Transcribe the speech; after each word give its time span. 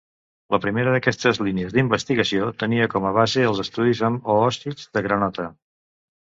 La 0.53 0.59
primera 0.61 0.93
d'aquestes 0.95 1.39
línies 1.47 1.75
d'investigació 1.75 2.49
tenia 2.65 2.89
com 2.95 3.07
a 3.11 3.13
base 3.21 3.47
els 3.53 3.63
estudis 3.67 4.05
amb 4.11 4.35
oòcits 4.39 4.93
de 4.99 5.09
granota. 5.11 5.51